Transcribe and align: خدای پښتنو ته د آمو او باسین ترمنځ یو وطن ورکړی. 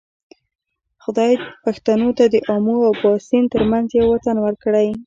خدای 1.03 1.33
پښتنو 1.63 2.09
ته 2.17 2.25
د 2.33 2.35
آمو 2.55 2.75
او 2.87 2.93
باسین 3.03 3.43
ترمنځ 3.53 3.87
یو 3.99 4.05
وطن 4.13 4.35
ورکړی. 4.41 4.87